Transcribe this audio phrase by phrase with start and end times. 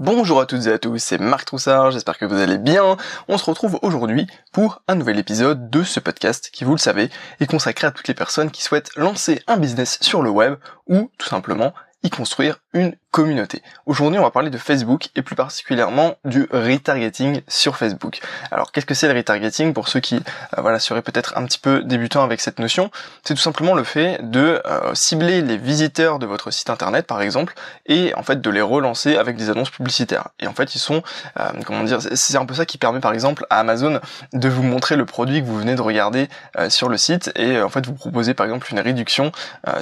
[0.00, 2.96] Bonjour à toutes et à tous, c'est Marc Troussard, j'espère que vous allez bien.
[3.28, 7.10] On se retrouve aujourd'hui pour un nouvel épisode de ce podcast qui, vous le savez,
[7.38, 10.56] est consacré à toutes les personnes qui souhaitent lancer un business sur le web
[10.88, 13.62] ou tout simplement y construire une communauté.
[13.86, 18.18] Aujourd'hui, on va parler de Facebook et plus particulièrement du retargeting sur Facebook.
[18.50, 21.60] Alors, qu'est-ce que c'est le retargeting pour ceux qui euh, voilà seraient peut-être un petit
[21.60, 22.90] peu débutants avec cette notion?
[23.22, 27.22] C'est tout simplement le fait de euh, cibler les visiteurs de votre site internet par
[27.22, 27.54] exemple
[27.86, 30.30] et en fait de les relancer avec des annonces publicitaires.
[30.40, 31.04] Et en fait, ils sont
[31.38, 34.00] euh, comment dire, c'est un peu ça qui permet par exemple à Amazon
[34.32, 36.28] de vous montrer le produit que vous venez de regarder
[36.68, 39.30] sur le site et en fait vous proposer par exemple une réduction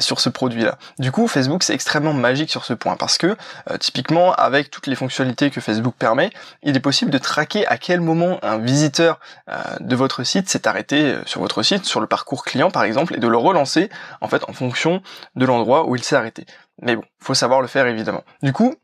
[0.00, 0.76] sur ce produit-là.
[0.98, 4.86] Du coup, Facebook c'est extrêmement magique sur ce point parce que euh, typiquement avec toutes
[4.86, 6.30] les fonctionnalités que Facebook permet,
[6.62, 10.66] il est possible de traquer à quel moment un visiteur euh, de votre site s'est
[10.66, 13.90] arrêté euh, sur votre site, sur le parcours client par exemple, et de le relancer
[14.20, 15.02] en fait en fonction
[15.36, 16.46] de l'endroit où il s'est arrêté.
[16.80, 18.24] Mais bon, faut savoir le faire évidemment.
[18.42, 18.74] Du coup,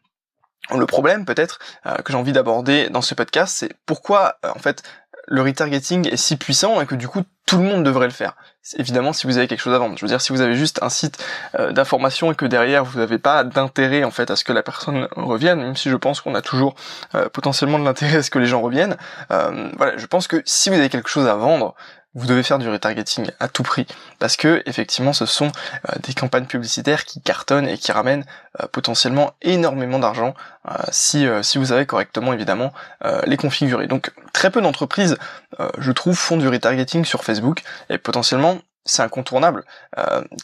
[0.74, 1.58] le problème peut-être
[2.04, 4.82] que j'ai envie d'aborder dans ce podcast, c'est pourquoi en fait
[5.28, 8.36] le retargeting est si puissant et que du coup tout le monde devrait le faire.
[8.76, 9.96] Évidemment, si vous avez quelque chose à vendre.
[9.96, 11.24] Je veux dire, si vous avez juste un site
[11.58, 14.62] euh, d'information et que derrière vous n'avez pas d'intérêt en fait à ce que la
[14.62, 16.74] personne revienne, même si je pense qu'on a toujours
[17.14, 18.96] euh, potentiellement de l'intérêt à ce que les gens reviennent.
[19.30, 21.74] Euh, voilà, je pense que si vous avez quelque chose à vendre,
[22.18, 23.86] vous devez faire du retargeting à tout prix
[24.18, 25.46] parce que effectivement ce sont
[25.88, 28.24] euh, des campagnes publicitaires qui cartonnent et qui ramènent
[28.60, 30.34] euh, potentiellement énormément d'argent
[30.68, 32.72] euh, si si vous savez correctement évidemment
[33.26, 33.86] les configurer.
[33.86, 35.16] Donc très peu d'entreprises
[35.78, 39.64] je trouve font du retargeting sur Facebook et potentiellement c'est incontournable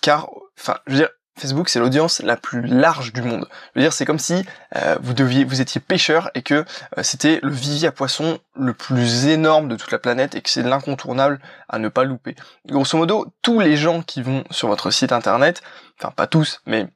[0.00, 3.48] car enfin je veux dire Facebook, c'est l'audience la plus large du monde.
[3.74, 4.44] Je veux dire, c'est comme si
[4.76, 6.64] euh, vous deviez, vous étiez pêcheur et que
[6.96, 10.48] euh, c'était le vivier à poissons le plus énorme de toute la planète et que
[10.48, 12.36] c'est l'incontournable à ne pas louper.
[12.66, 15.62] Grosso modo, tous les gens qui vont sur votre site internet,
[15.98, 16.86] enfin pas tous, mais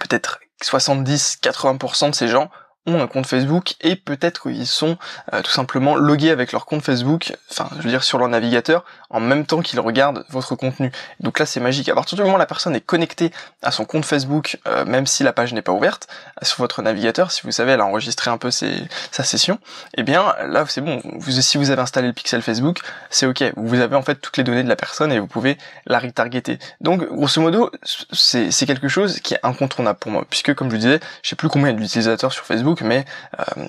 [0.00, 2.50] peut-être 70-80% de ces gens
[2.86, 4.96] ont un compte Facebook et peut-être qu'ils sont
[5.32, 8.84] euh, tout simplement logués avec leur compte Facebook, enfin je veux dire sur leur navigateur,
[9.10, 10.90] en même temps qu'ils regardent votre contenu.
[11.20, 11.88] Donc là c'est magique.
[11.88, 13.30] À partir du moment où la personne est connectée
[13.62, 16.08] à son compte Facebook, euh, même si la page n'est pas ouverte,
[16.42, 19.58] euh, sur votre navigateur, si vous savez elle a enregistré un peu sa session,
[19.94, 21.00] eh bien là c'est bon.
[21.20, 23.44] Si vous avez installé le pixel Facebook, c'est ok.
[23.56, 25.56] Vous avez en fait toutes les données de la personne et vous pouvez
[25.86, 26.58] la retargeter.
[26.80, 27.70] Donc grosso modo
[28.12, 31.36] c'est quelque chose qui est incontournable pour moi, puisque comme je vous disais, je sais
[31.36, 33.04] plus combien d'utilisateurs sur Facebook mais
[33.38, 33.64] euh,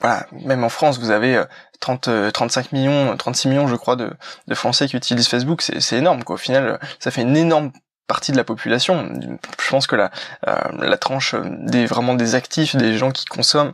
[0.00, 1.42] voilà, même en France, vous avez
[1.80, 4.10] 30, euh, 35 euh, millions, 36 millions, je crois, de,
[4.54, 5.62] Français qui utilisent Facebook.
[5.62, 6.34] C'est énorme, quoi.
[6.34, 7.72] Au final, ça fait une énorme
[8.06, 9.12] partie de la population.
[9.60, 10.12] Je pense que la,
[10.44, 13.72] la tranche des vraiment des actifs, des gens qui consomment,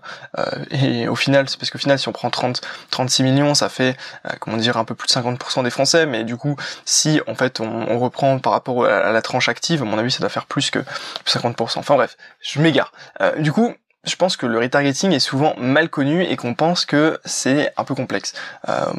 [0.71, 3.95] et au final, c'est parce qu'au final, si on prend 30, 36 millions, ça fait,
[4.41, 6.07] comment dire, un peu plus de 50% des Français.
[6.07, 6.57] Mais du coup,
[6.87, 10.21] si en fait on, reprend par rapport à la tranche active, à mon avis, ça
[10.21, 10.79] doit faire plus que
[11.27, 11.81] 50%.
[11.81, 12.93] Enfin bref, je m'égare.
[13.37, 17.21] du coup, je pense que le retargeting est souvent mal connu et qu'on pense que
[17.25, 18.35] c'est un peu complexe.
[18.69, 18.93] Euh,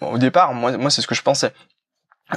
[0.00, 1.52] au départ, moi, moi c'est ce que je pensais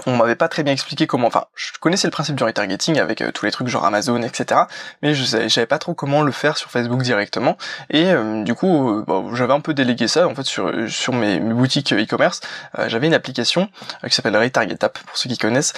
[0.05, 3.21] on m'avait pas très bien expliqué comment, enfin, je connaissais le principe du retargeting avec
[3.21, 4.61] euh, tous les trucs genre Amazon, etc.
[5.01, 7.57] Mais je savais, pas trop comment le faire sur Facebook directement.
[7.89, 11.39] Et euh, du coup, euh, j'avais un peu délégué ça en fait sur sur mes,
[11.39, 12.41] boutiques e-commerce.
[12.87, 13.69] j'avais une application
[14.07, 15.73] qui s'appelle Retarget App pour ceux qui connaissent,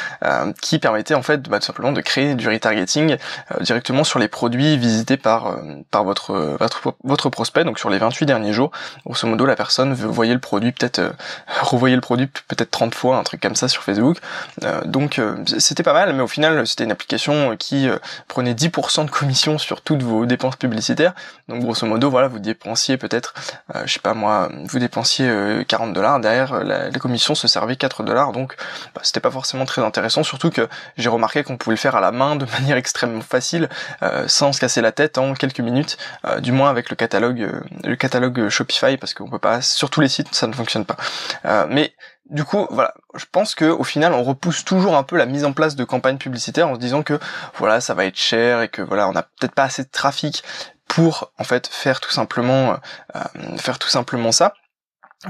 [0.62, 3.18] qui permettait en fait bah, tout simplement de créer du retargeting
[3.62, 5.58] directement sur les produits visités par
[5.92, 7.64] par votre, votre votre prospect.
[7.64, 8.72] Donc sur les 28 derniers jours,
[9.06, 11.02] grosso modo, la personne voyait le produit peut-être
[11.62, 14.05] revoyait le produit peut-être 30 fois, un truc comme ça sur Facebook
[14.64, 18.54] euh, donc euh, c'était pas mal, mais au final c'était une application qui euh, prenait
[18.54, 21.14] 10% de commission sur toutes vos dépenses publicitaires.
[21.48, 23.34] Donc grosso modo, voilà, vous dépensiez peut-être,
[23.86, 28.32] je sais pas moi, vous dépensiez 40 dollars, derrière la, commission se servait 4 dollars,
[28.32, 28.56] donc
[28.96, 30.68] bah, c'était pas forcément très intéressant, surtout que
[30.98, 33.70] j'ai remarqué qu'on pouvait le faire à la main de manière extrêmement facile,
[34.26, 35.98] sans se casser la tête en quelques minutes,
[36.40, 37.48] du moins avec le catalogue,
[37.84, 40.98] le catalogue Shopify, parce qu'on peut pas, sur tous les sites ça ne fonctionne pas.
[41.70, 41.94] mais
[42.30, 45.46] du coup, voilà, je pense que au final, on repousse toujours un peu la mise
[45.46, 47.20] en place de campagnes publicitaires en se disant que
[47.58, 50.44] voilà, ça va être cher et que voilà, on n'a peut-être pas assez de trafic
[50.88, 52.78] pour en fait faire tout simplement
[53.16, 53.20] euh,
[53.58, 54.54] faire tout simplement ça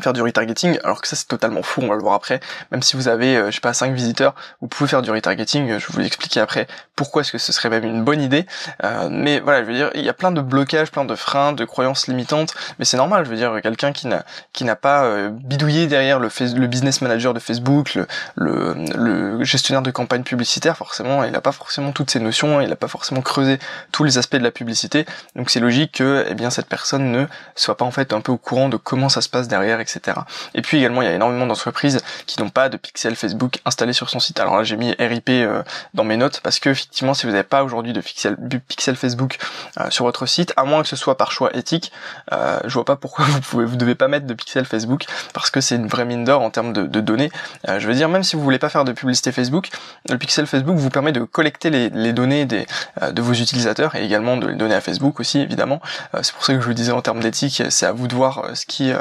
[0.02, 2.40] faire du retargeting alors que ça c'est totalement fou on va le voir après.
[2.72, 5.68] Même si vous avez euh, je sais pas 5 visiteurs vous pouvez faire du retargeting
[5.80, 8.46] je vais vous expliquer après pourquoi est-ce que ce serait même une bonne idée.
[8.84, 11.54] Euh, mais voilà je veux dire il y a plein de blocages plein de freins
[11.54, 15.06] de croyances limitantes mais c'est normal je veux dire quelqu'un qui n'a qui n'a pas
[15.06, 17.98] euh, bidouillé derrière le, le business manager de Facebook
[18.36, 22.70] le, le, gestionnaire de campagne publicitaire forcément il n'a pas forcément toutes ces notions il
[22.70, 23.60] n'a pas forcément creusé
[23.92, 25.06] tous les aspects de la publicité.
[25.36, 27.26] Donc c'est logique que eh bien cette personne ne
[27.56, 30.18] soit pas en fait un peu au courant de comment ça se passe derrière etc.
[30.54, 33.94] Et puis également, il y a énormément d'entreprises qui n'ont pas de pixel Facebook installé
[33.94, 34.40] sur son site.
[34.40, 37.44] Alors là, j'ai mis RIP euh, dans mes notes parce que effectivement, si vous n'avez
[37.44, 39.38] pas aujourd'hui de pixel, Facebook
[39.80, 41.92] euh, sur votre site, à moins que ce soit par choix éthique,
[42.32, 45.50] euh, je vois pas pourquoi vous pouvez, vous devez pas mettre de pixel Facebook parce
[45.50, 47.32] que c'est une vraie mine d'or en termes de, données.
[47.68, 49.70] je veux dire, même si vous voulez pas faire de publicité Facebook,
[50.10, 54.48] le pixel Facebook vous permet de collecter les, données de vos utilisateurs et également de
[54.48, 55.82] les donner à Facebook aussi, évidemment.
[56.22, 58.46] c'est pour ça que je vous disais en termes d'éthique, c'est à vous de voir
[58.54, 58.92] ce qui,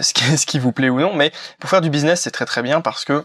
[0.02, 1.14] ce qui, ce vous plaît ou non.
[1.14, 3.24] Mais pour faire du business, c'est très très bien parce que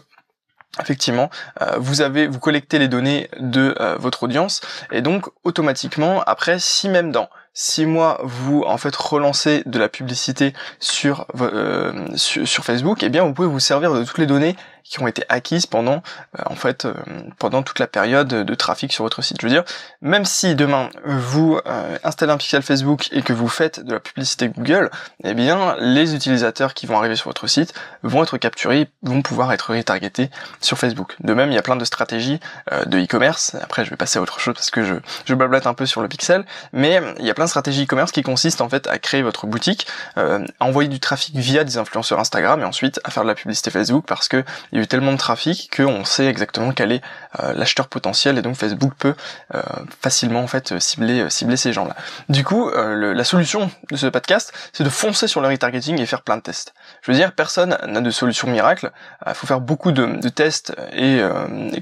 [0.80, 1.30] effectivement,
[1.62, 4.60] euh, vous avez, vous collectez les données de euh, votre audience
[4.92, 9.88] et donc automatiquement, après, si même dans six mois vous en fait relancez de la
[9.88, 14.26] publicité sur, euh, sur, sur Facebook, eh bien vous pouvez vous servir de toutes les
[14.26, 14.56] données
[14.88, 16.02] qui ont été acquises pendant
[16.38, 16.94] euh, en fait euh,
[17.38, 19.38] pendant toute la période de trafic sur votre site.
[19.40, 19.64] Je veux dire,
[20.00, 24.00] même si demain vous euh, installez un pixel Facebook et que vous faites de la
[24.00, 24.90] publicité Google,
[25.24, 29.52] eh bien les utilisateurs qui vont arriver sur votre site vont être capturés, vont pouvoir
[29.52, 30.30] être retargetés
[30.60, 31.16] sur Facebook.
[31.20, 32.40] De même, il y a plein de stratégies
[32.86, 33.56] de e-commerce.
[33.62, 34.94] Après, je vais passer à autre chose parce que je
[35.24, 38.12] je blablate un peu sur le pixel, mais il y a plein de stratégies e-commerce
[38.12, 39.86] qui consistent en fait à créer votre boutique,
[40.16, 43.70] à envoyer du trafic via des influenceurs Instagram et ensuite à faire de la publicité
[43.70, 44.44] Facebook parce que
[44.76, 47.00] il y a eu tellement de trafic qu'on sait exactement quel est
[47.40, 49.14] euh, l'acheteur potentiel et donc Facebook peut
[49.54, 49.62] euh,
[50.02, 51.96] facilement en fait cibler euh, cibler ces gens-là.
[52.28, 56.20] Du coup, la solution de ce podcast, c'est de foncer sur le retargeting et faire
[56.20, 56.74] plein de tests.
[57.00, 58.90] Je veux dire, personne n'a de solution miracle.
[59.26, 61.22] Il faut faire beaucoup de, tests et,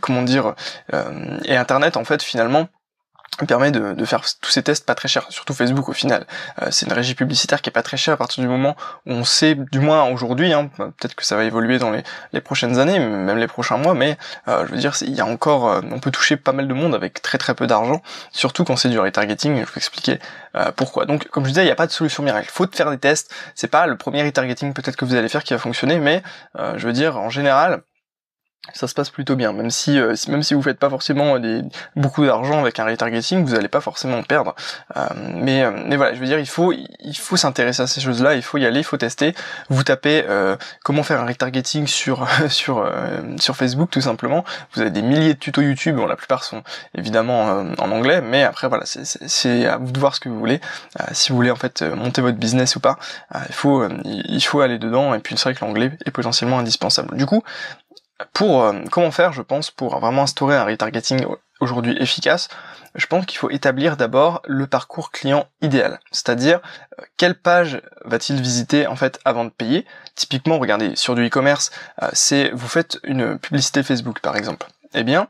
[0.00, 0.54] comment dire
[1.44, 2.68] et Internet en fait finalement
[3.36, 6.26] permet de, de, faire tous ces tests pas très chers, surtout Facebook au final.
[6.62, 8.76] Euh, c'est une régie publicitaire qui est pas très chère à partir du moment
[9.06, 12.02] où on sait, du moins aujourd'hui, hein, peut-être que ça va évoluer dans les,
[12.32, 14.16] les, prochaines années, même les prochains mois, mais
[14.48, 16.74] euh, je veux dire, il y a encore, euh, on peut toucher pas mal de
[16.74, 20.18] monde avec très très peu d'argent, surtout quand c'est du retargeting, je vais vous expliquer
[20.76, 21.04] pourquoi.
[21.04, 23.34] Donc comme je disais, il n'y a pas de solution miracle, faut faire des tests,
[23.56, 26.22] c'est pas le premier retargeting peut-être que vous allez faire qui va fonctionner, mais
[26.76, 27.82] je veux dire, en général,
[28.72, 31.62] ça se passe plutôt bien, même si, euh, même si vous faites pas forcément des,
[31.96, 34.54] beaucoup d'argent avec un retargeting, vous allez pas forcément perdre.
[34.96, 38.00] Euh, mais, euh, mais voilà, je veux dire, il faut, il faut s'intéresser à ces
[38.00, 39.34] choses-là, il faut y aller, il faut tester.
[39.68, 40.24] Vous tapez
[40.82, 42.88] comment faire un retargeting sur sur
[43.38, 44.44] sur Facebook tout simplement.
[44.72, 46.62] Vous avez des milliers de tutos YouTube, bon la plupart sont
[46.96, 50.60] évidemment en anglais, mais après voilà, c'est à vous de voir ce que vous voulez.
[51.12, 52.98] si vous voulez en fait monter votre business ou pas,
[53.48, 55.14] il faut il faut aller dedans.
[55.14, 57.16] Et puis c'est vrai que l'anglais est potentiellement indispensable.
[57.16, 57.42] Du coup,
[58.32, 61.24] pour euh, comment faire, je pense, pour vraiment instaurer un retargeting
[61.60, 62.48] aujourd'hui efficace,
[62.94, 66.60] je pense qu'il faut établir d'abord le parcours client idéal, c'est-à-dire
[67.00, 69.84] euh, quelle page va-t-il visiter en fait avant de payer?
[70.14, 71.70] Typiquement, regardez sur du e-commerce,
[72.02, 74.66] euh, c'est vous faites une publicité Facebook par exemple.
[74.94, 75.28] Eh bien,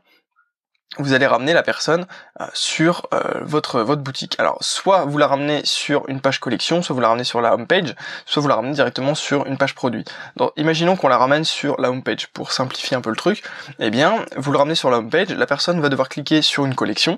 [0.97, 2.05] vous allez ramener la personne
[2.41, 4.35] euh, sur euh, votre votre boutique.
[4.39, 7.53] Alors soit vous la ramenez sur une page collection, soit vous la ramenez sur la
[7.53, 7.95] home page,
[8.25, 10.05] soit vous la ramenez directement sur une page produit.
[10.35, 13.43] Donc imaginons qu'on la ramène sur la home page pour simplifier un peu le truc.
[13.79, 16.65] Eh bien, vous le ramenez sur la home page, la personne va devoir cliquer sur
[16.65, 17.17] une collection.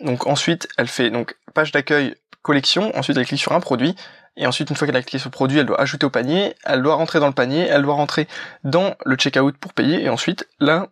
[0.00, 3.96] Donc ensuite, elle fait donc page d'accueil collection, ensuite elle clique sur un produit
[4.36, 6.82] et ensuite, une fois qu'elle a cliqué sur produit, elle doit ajouter au panier, elle
[6.82, 8.28] doit rentrer dans le panier, elle doit rentrer
[8.64, 10.88] dans le checkout pour payer, et ensuite, là,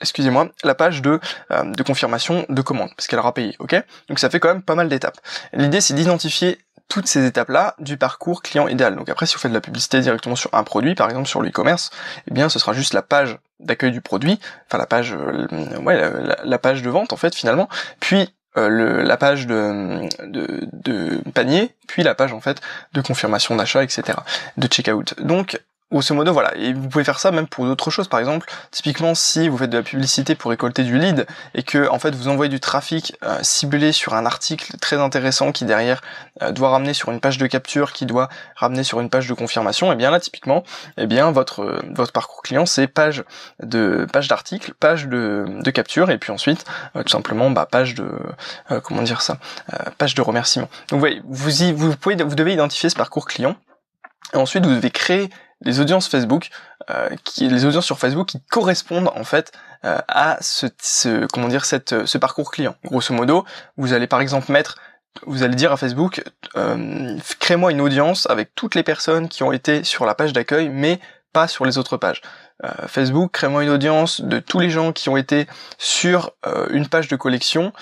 [0.00, 3.74] excusez-moi, la page de, euh, de confirmation de commande, parce qu'elle aura payé, ok?
[4.08, 5.18] Donc ça fait quand même pas mal d'étapes.
[5.52, 6.58] L'idée c'est d'identifier
[6.88, 8.96] toutes ces étapes-là du parcours client idéal.
[8.96, 11.42] Donc après, si vous faites de la publicité directement sur un produit, par exemple sur
[11.42, 11.90] l'e-commerce,
[12.28, 15.46] eh bien ce sera juste la page d'accueil du produit, enfin la page, euh,
[15.82, 16.00] ouais,
[16.44, 17.68] la, page de vente en fait finalement,
[18.00, 22.60] puis euh, le, la page de, de, de, panier, puis la page en fait
[22.92, 24.18] de confirmation d'achat, etc.,
[24.56, 25.14] de checkout.
[25.20, 26.54] Donc Grosso modo, voilà.
[26.56, 28.08] Et vous pouvez faire ça même pour d'autres choses.
[28.08, 31.88] Par exemple, typiquement, si vous faites de la publicité pour récolter du lead et que,
[31.88, 36.02] en fait, vous envoyez du trafic euh, ciblé sur un article très intéressant qui derrière
[36.42, 39.32] euh, doit ramener sur une page de capture, qui doit ramener sur une page de
[39.32, 40.58] confirmation, et eh bien là, typiquement,
[40.98, 43.24] et eh bien votre euh, votre parcours client, c'est page
[43.62, 48.10] de page d'article, page de, de capture, et puis ensuite, tout simplement, bah, page de
[48.84, 49.38] comment dire ça,
[49.96, 50.68] page de remerciement.
[50.88, 53.56] Donc, vous voyez, vous, y, vous pouvez, vous devez identifier ce parcours client.
[54.34, 55.30] Et ensuite, vous devez créer
[55.60, 56.50] les audiences Facebook,
[56.90, 59.52] euh, qui, les audiences sur Facebook qui correspondent en fait
[59.84, 62.76] euh, à ce, comment dire cette, ce parcours client.
[62.84, 63.44] Grosso modo,
[63.76, 64.76] vous allez par exemple mettre
[65.26, 66.22] vous allez dire à Facebook,
[66.56, 70.68] euh, crée-moi une audience avec toutes les personnes qui ont été sur la page d'accueil,
[70.68, 71.00] mais
[71.32, 72.22] pas sur les autres pages.
[72.64, 76.32] Euh, Facebook, crée-moi une audience de tous les gens qui ont été sur
[76.70, 77.72] une page de collection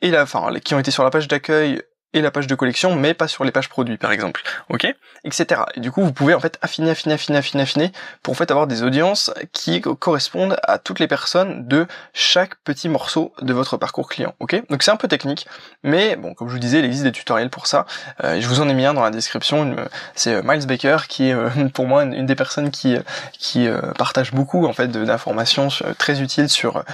[0.00, 2.94] et la, enfin, qui ont été sur la page d'accueil et la page de collection,
[2.96, 4.42] mais pas sur les pages produits, par exemple.
[4.70, 4.86] Ok
[5.24, 5.60] Etc.
[5.74, 8.50] Et du coup, vous pouvez en fait affiner, affiner, affiner, affiner, affiner, pour en fait
[8.50, 13.76] avoir des audiences qui correspondent à toutes les personnes de chaque petit morceau de votre
[13.76, 14.34] parcours client.
[14.40, 15.46] Ok Donc c'est un peu technique,
[15.82, 17.86] mais bon, comme je vous disais, il existe des tutoriels pour ça.
[18.24, 19.76] Euh, je vous en ai mis un dans la description.
[20.14, 22.96] C'est euh, Miles Baker qui est euh, pour moi une, des personnes qui
[23.32, 26.84] qui partage beaucoup en fait d'informations très utiles sur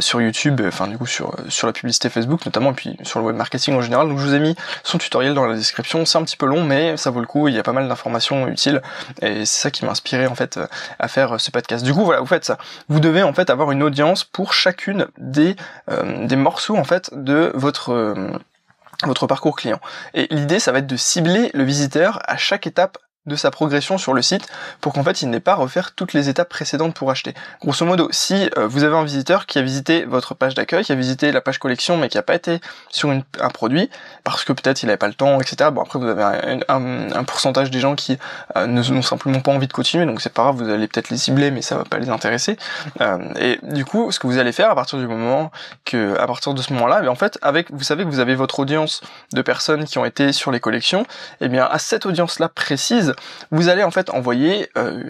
[0.00, 3.26] sur YouTube, enfin du coup sur sur la publicité Facebook notamment, et puis sur le
[3.26, 4.08] web marketing en général.
[4.08, 4.45] Donc je vous ai mis
[4.84, 6.04] son tutoriel dans la description.
[6.04, 7.48] C'est un petit peu long, mais ça vaut le coup.
[7.48, 8.82] Il y a pas mal d'informations utiles
[9.22, 10.60] et c'est ça qui m'a inspiré en fait
[10.98, 11.84] à faire ce podcast.
[11.84, 12.58] Du coup, voilà, vous faites ça.
[12.88, 15.56] Vous devez en fait avoir une audience pour chacune des
[15.90, 18.30] euh, des morceaux en fait de votre euh,
[19.04, 19.80] votre parcours client.
[20.14, 23.98] Et l'idée, ça va être de cibler le visiteur à chaque étape de sa progression
[23.98, 24.46] sur le site
[24.80, 27.34] pour qu'en fait il n'ait pas à refaire toutes les étapes précédentes pour acheter.
[27.60, 30.92] Grosso modo, si euh, vous avez un visiteur qui a visité votre page d'accueil, qui
[30.92, 33.90] a visité la page collection mais qui n'a pas été sur un produit
[34.24, 35.70] parce que peut-être il n'avait pas le temps, etc.
[35.72, 38.18] Bon après vous avez un, pourcentage des gens qui
[38.56, 41.16] euh, n'ont simplement pas envie de continuer donc c'est pas grave, vous allez peut-être les
[41.16, 42.56] cibler mais ça va pas les intéresser.
[43.00, 45.50] Euh, et du coup ce que vous allez faire à partir du moment
[45.84, 48.34] que à partir de ce moment-là, eh en fait avec vous savez que vous avez
[48.34, 49.00] votre audience
[49.32, 51.02] de personnes qui ont été sur les collections,
[51.40, 53.14] et eh bien à cette audience là précise
[53.50, 55.04] vous allez en fait envoyer euh,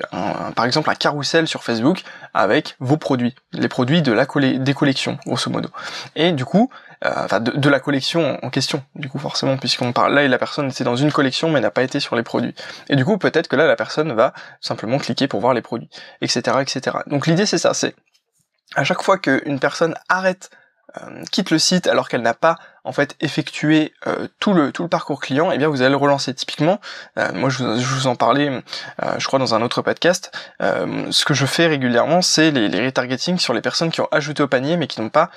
[0.55, 2.03] par exemple un carrousel sur Facebook
[2.35, 5.69] avec vos produits, les produits de la des collections grosso modo.
[6.15, 6.71] Et du coup,
[7.05, 10.39] euh, enfin de, la collection en question, du coup forcément puisqu'on parle là et la
[10.39, 12.55] personne était dans une collection mais n'a pas été sur les produits.
[12.89, 15.91] Et du coup peut-être que là la personne va simplement cliquer pour voir les produits,
[16.21, 16.59] etc.
[16.61, 16.99] etc.
[17.07, 17.95] Donc l'idée c'est ça, c'est
[18.75, 20.51] à chaque fois qu'une personne arrête
[21.03, 22.57] euh, quitte le site alors qu'elle n'a pas
[22.87, 25.91] en fait effectuer euh, tout le tout le parcours client, et eh bien vous allez
[25.91, 26.33] le relancer.
[26.33, 26.81] Typiquement,
[27.19, 30.31] euh, moi je vous, je vous, en parlais, euh, je crois dans un autre podcast.
[30.61, 34.43] ce que je fais régulièrement, c'est les, les retargeting sur les personnes qui ont ajouté
[34.43, 35.31] au panier mais qui n'ont pas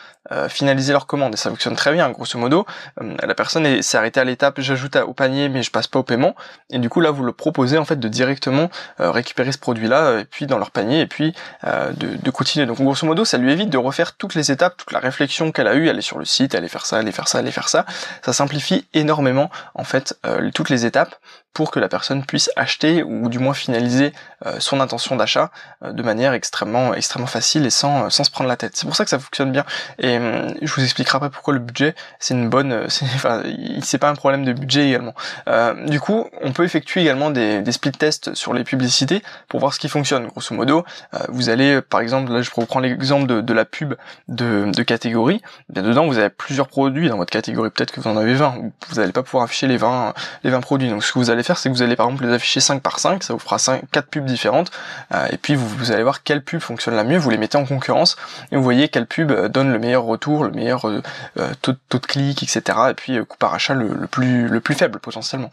[0.48, 1.34] finalisé leur commande.
[1.34, 2.10] Et ça fonctionne très bien.
[2.12, 2.66] Grosso modo,
[3.02, 6.36] la personne s'est arrêtée à l'étape j'ajoute au panier mais je passe pas au paiement.
[6.70, 10.26] Et du coup là vous le proposez en fait de directement récupérer ce produit-là et
[10.26, 11.34] puis dans leur panier et puis
[11.66, 12.68] de, de continuer.
[12.68, 15.68] Donc grosso modo, ça lui évite de refaire toutes les étapes, toute la réflexion qu'elle
[15.68, 17.86] a eue, aller sur le site, aller faire ça, aller faire ça aller faire ça,
[18.24, 21.16] ça simplifie énormément en fait euh, toutes les étapes
[21.54, 24.14] pour que la personne puisse acheter ou du moins finaliser
[24.46, 25.52] euh, son intention d'achat
[25.84, 28.76] euh, de manière extrêmement extrêmement facile et sans sans se prendre la tête.
[28.76, 29.66] C'est pour ça que ça fonctionne bien.
[29.98, 33.44] Et hum, je vous expliquerai après pourquoi le budget c'est une bonne, c'est enfin
[33.82, 35.14] c'est pas un problème de budget également.
[35.88, 39.74] du coup, on peut effectuer également des, des split tests sur les publicités pour voir
[39.74, 40.28] ce qui fonctionne.
[40.28, 40.86] Grosso modo,
[41.30, 43.96] vous allez par exemple, là je prendre l'exemple de, de, la pub
[44.28, 45.42] de, de catégorie.
[45.70, 48.56] Bien dedans, vous avez plusieurs produits dans votre catégorie, peut-être que vous en avez 20,
[48.90, 50.14] vous n'allez pas pouvoir afficher les 20,
[50.44, 50.90] les 20 produits.
[50.90, 53.00] Donc ce que vous allez c'est que vous allez par exemple les afficher 5 par
[53.00, 54.72] 5, ça vous fera 5, 4 pubs différentes,
[55.14, 57.66] euh, et puis vous, allez voir quelle pub fonctionne la mieux, vous les mettez en
[57.66, 58.18] concurrence,
[58.52, 61.02] et vous voyez quelle pub euh, donne le meilleur retour, le meilleur euh,
[61.62, 62.78] taux, de clic, etc.
[62.92, 65.52] Et puis coût par achat le, plus, le plus faible potentiellement.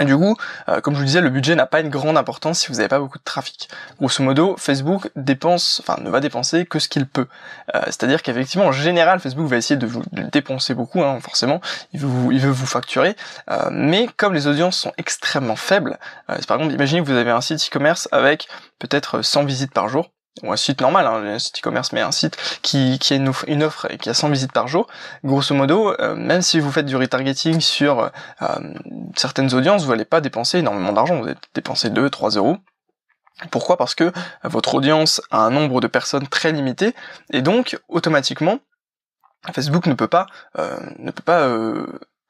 [0.00, 0.36] Et du coup,
[0.68, 2.88] euh, comme je vous disais, le budget n'a pas une grande importance si vous n'avez
[2.88, 3.68] pas beaucoup de trafic.
[3.98, 7.26] Grosso modo, Facebook dépense, enfin ne va dépenser que ce qu'il peut.
[7.74, 11.60] Euh, c'est-à-dire qu'effectivement, en général, Facebook va essayer de vous dépenser beaucoup, hein, forcément,
[11.92, 13.16] il veut vous, facturer.
[13.50, 17.40] Euh, mais comme les audiences sont extrêmement faibles, par exemple, imaginez que vous avez un
[17.40, 20.10] site e-commerce avec peut-être 100 visites par jour,
[20.42, 23.62] ou un site normal, hein, un site e-commerce, mais un site qui, qui a une
[23.62, 24.86] offre, et qui a 100 visites par jour,
[25.24, 28.10] grosso modo, euh, même si vous faites du retargeting sur
[28.40, 28.58] euh,
[29.14, 32.56] certaines audiences, vous n'allez pas dépenser énormément d'argent, vous allez dépenser 2, 3 euros.
[33.50, 33.76] Pourquoi?
[33.76, 34.12] Parce que
[34.44, 36.94] votre audience a un nombre de personnes très limité,
[37.32, 38.58] et donc automatiquement,
[39.52, 40.26] Facebook ne peut pas,
[40.58, 41.46] euh, ne peut pas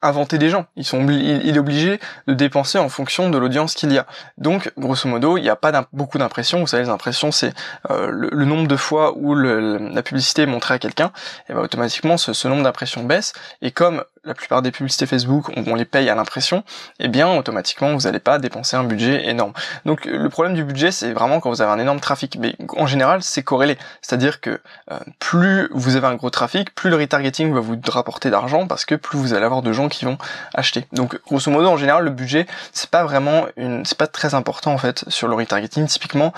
[0.03, 0.65] inventer des gens.
[0.75, 4.05] Ils sont, il est obligé de dépenser en fonction de l'audience qu'il y a.
[4.37, 6.59] Donc, grosso modo, il n'y a pas beaucoup d'impressions.
[6.59, 7.53] Vous savez, les impressions, c'est
[7.89, 11.11] euh, le, nombre de fois où la publicité est montrée à quelqu'un.
[11.49, 13.33] Et ben, automatiquement, ce, ce nombre d'impressions baisse.
[13.61, 16.63] Et comme la plupart des publicités Facebook, on, les paye à l'impression,
[16.99, 19.51] eh bien automatiquement vous n'allez pas dépenser un budget énorme.
[19.85, 22.37] Donc le problème du budget, c'est vraiment quand vous avez un énorme trafic.
[22.39, 23.77] Mais en général, c'est corrélé.
[24.01, 28.29] C'est-à-dire que euh, plus vous avez un gros trafic, plus le retargeting va vous rapporter
[28.29, 30.17] d'argent parce que plus vous allez avoir de gens qui vont
[30.53, 30.85] acheter.
[30.91, 34.73] Donc grosso modo, en général, le budget, c'est pas vraiment une, c'est pas très important
[34.73, 35.87] en fait sur le retargeting.
[35.87, 36.33] Typiquement,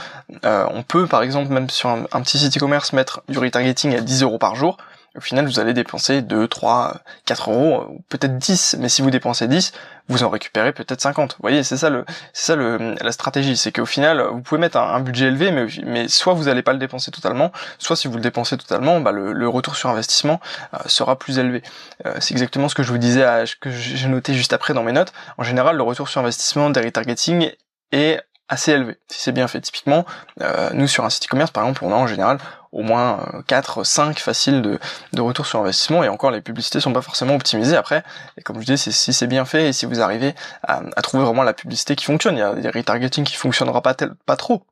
[0.45, 3.95] euh, on peut par exemple même sur un, un petit site e-commerce mettre du retargeting
[3.95, 4.77] à 10 euros par jour
[5.15, 9.09] au final, vous allez dépenser 2, 3, 4 euros, ou peut-être 10, mais si vous
[9.09, 9.71] dépensez 10,
[10.07, 11.33] vous en récupérez peut-être 50.
[11.33, 14.59] Vous voyez, c'est ça le, c'est ça le, la stratégie, c'est qu'au final, vous pouvez
[14.59, 18.07] mettre un, budget élevé, mais, mais soit vous n'allez pas le dépenser totalement, soit si
[18.07, 20.39] vous le dépensez totalement, bah le, retour sur investissement
[20.73, 21.61] euh, sera plus élevé.
[22.05, 24.83] Euh, c'est exactement ce que je vous disais, à, que j'ai noté juste après dans
[24.83, 25.13] mes notes.
[25.37, 27.51] En général, le retour sur investissement des retargeting
[27.91, 29.61] est assez élevé, si c'est bien fait.
[29.61, 30.05] Typiquement,
[30.41, 32.37] euh, nous sur un site e-commerce, par exemple, on a en général
[32.75, 34.79] au moins 4, 5 faciles de,
[35.13, 38.03] de retour sur investissement et encore les publicités sont pas forcément optimisées après
[38.37, 41.43] et comme je dis si c'est bien fait et si vous arrivez à, trouver vraiment
[41.43, 44.65] la publicité qui fonctionne, il y a des retargeting qui fonctionnera pas pas trop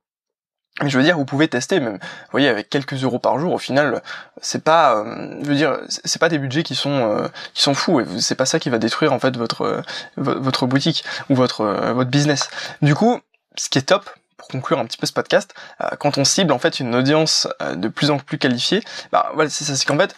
[0.81, 3.53] mais je veux dire, vous pouvez tester, même, vous voyez, avec quelques euros par jour,
[3.53, 4.01] au final,
[4.41, 7.75] c'est pas, euh, je veux dire, c'est pas des budgets qui sont, euh, qui sont
[7.75, 9.81] fous, et c'est pas ça qui va détruire en fait votre, euh,
[10.17, 12.49] votre boutique ou votre, votre business.
[12.81, 13.19] Du coup,
[13.55, 14.09] ce qui est top,
[14.43, 15.53] pour conclure un petit peu ce podcast,
[15.99, 19.63] quand on cible en fait une audience de plus en plus qualifiée, bah voilà, c'est
[19.63, 20.15] ça, c'est qu'en fait,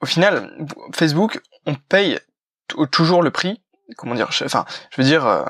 [0.00, 0.50] au final,
[0.94, 2.18] Facebook, on paye
[2.90, 3.60] toujours le prix,
[3.96, 5.44] comment dire, enfin, je veux dire,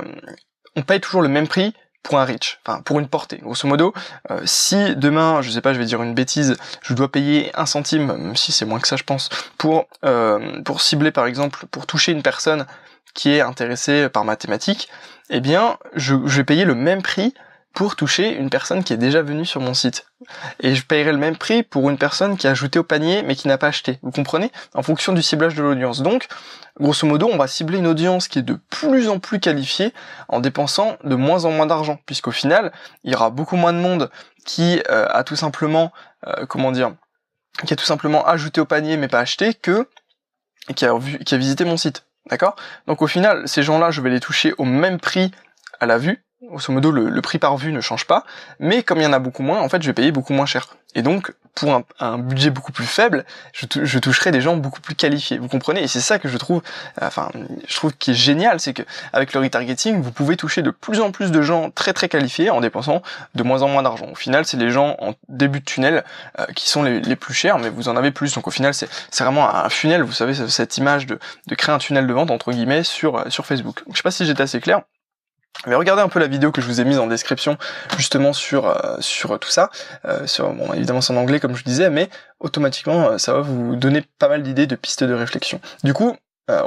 [0.74, 3.38] on paye toujours le même prix pour un reach, enfin pour une portée.
[3.38, 3.94] Grosso modo,
[4.30, 7.66] euh, si demain, je sais pas, je vais dire une bêtise, je dois payer un
[7.66, 11.66] centime, même si c'est moins que ça je pense, pour euh, pour cibler par exemple,
[11.66, 12.66] pour toucher une personne
[13.14, 14.88] qui est intéressée par mathématiques,
[15.30, 17.34] eh bien je vais payer le même prix
[17.74, 20.06] pour toucher une personne qui est déjà venue sur mon site.
[20.60, 23.34] Et je paierai le même prix pour une personne qui a ajouté au panier mais
[23.34, 23.98] qui n'a pas acheté.
[24.02, 24.50] Vous comprenez?
[24.74, 26.02] En fonction du ciblage de l'audience.
[26.02, 26.28] Donc,
[26.78, 29.92] grosso modo, on va cibler une audience qui est de plus en plus qualifiée
[30.28, 31.98] en dépensant de moins en moins d'argent.
[32.06, 32.72] Puisqu'au final,
[33.04, 34.10] il y aura beaucoup moins de monde
[34.44, 35.92] qui euh, a tout simplement,
[36.26, 36.94] euh, comment dire,
[37.66, 39.88] qui a tout simplement ajouté au panier mais pas acheté que
[40.76, 42.04] qui a, vu, qui a visité mon site.
[42.30, 42.56] D'accord?
[42.86, 45.32] Donc au final, ces gens-là, je vais les toucher au même prix
[45.80, 48.24] à la vue, grosso modo le, prix par vue ne change pas,
[48.60, 50.46] mais comme il y en a beaucoup moins, en fait je vais payer beaucoup moins
[50.46, 50.76] cher.
[50.94, 55.38] Et donc pour un, budget beaucoup plus faible, je, toucherai des gens beaucoup plus qualifiés.
[55.38, 55.82] Vous comprenez?
[55.82, 56.62] Et c'est ça que je trouve,
[57.00, 57.30] enfin
[57.66, 58.82] je trouve qui est génial, c'est que
[59.12, 62.50] avec le retargeting, vous pouvez toucher de plus en plus de gens très très qualifiés
[62.50, 63.02] en dépensant
[63.34, 64.06] de moins en moins d'argent.
[64.10, 66.04] Au final, c'est les gens en début de tunnel
[66.38, 68.34] euh, qui sont les, plus chers, mais vous en avez plus.
[68.34, 68.88] Donc au final, c'est
[69.20, 70.02] vraiment un funnel.
[70.02, 71.18] Vous savez cette image de,
[71.56, 73.82] créer un tunnel de vente entre guillemets sur sur Facebook.
[73.90, 74.82] je sais pas si j'étais assez clair.
[75.66, 77.56] Mais regardez un peu la vidéo que je vous ai mise en description
[77.96, 79.70] justement sur euh, sur tout ça.
[80.04, 82.08] Euh, sur bon évidemment c'est en anglais comme je disais, mais
[82.40, 85.60] automatiquement euh, ça va vous donner pas mal d'idées, de pistes de réflexion.
[85.84, 86.16] Du coup,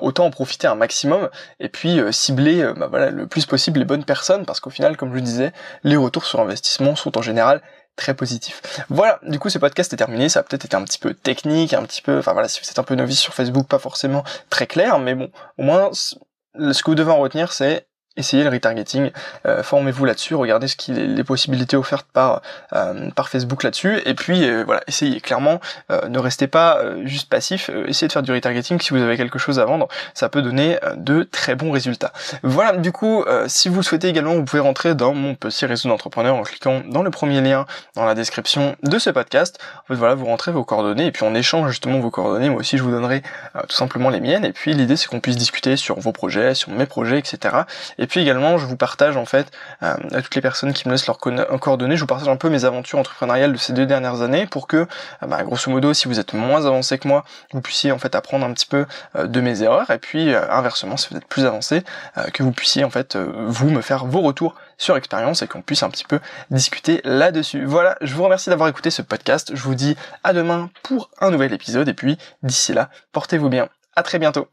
[0.01, 4.05] autant en profiter un maximum et puis cibler bah, voilà le plus possible les bonnes
[4.05, 7.61] personnes parce qu'au final, comme je disais, les retours sur investissement sont en général
[7.95, 8.61] très positifs.
[8.89, 11.73] Voilà, du coup ce podcast est terminé, ça a peut-être été un petit peu technique,
[11.73, 14.23] un petit peu, enfin voilà, si vous êtes un peu novice sur Facebook, pas forcément
[14.49, 16.15] très clair, mais bon, au moins ce
[16.55, 17.85] que vous devez en retenir c'est
[18.17, 19.11] essayez le retargeting,
[19.45, 22.41] euh, formez-vous là-dessus, regardez ce qu'il les possibilités offertes par
[22.73, 27.69] euh, par Facebook là-dessus, et puis euh, voilà, essayez clairement, ne restez pas juste passif,
[27.87, 30.77] essayez de faire du retargeting si vous avez quelque chose à vendre, ça peut donner
[30.95, 32.11] de très bons résultats.
[32.43, 35.89] Voilà, du coup, si vous le souhaitez également, vous pouvez rentrer dans mon petit réseau
[35.89, 39.59] d'entrepreneurs en cliquant dans le premier lien dans la description de ce podcast.
[39.83, 42.49] En fait, voilà, vous rentrez vos coordonnées et puis on échange justement vos coordonnées.
[42.49, 43.21] Moi aussi, je vous donnerai
[43.67, 44.45] tout simplement les miennes.
[44.45, 47.55] Et puis l'idée, c'est qu'on puisse discuter sur vos projets, sur mes projets, etc.
[48.05, 50.93] Et puis également, je vous partage en fait euh, à toutes les personnes qui me
[50.93, 54.21] laissent leurs coordonnées, je vous partage un peu mes aventures entrepreneuriales de ces deux dernières
[54.21, 54.85] années pour que, euh,
[55.27, 58.45] bah, grosso modo, si vous êtes moins avancé que moi, vous puissiez en fait apprendre
[58.45, 61.81] un petit peu euh, de mes erreurs et puis inversement, si vous êtes plus avancé,
[62.31, 65.81] que vous puissiez en fait vous me faire vos retours sur expérience et qu'on puisse
[65.81, 66.19] un petit peu
[66.51, 67.65] discuter là-dessus.
[67.65, 69.51] Voilà, je vous remercie d'avoir écouté ce podcast.
[69.55, 73.67] Je vous dis à demain pour un nouvel épisode et puis d'ici là, portez-vous bien.
[73.95, 74.47] À très bientôt.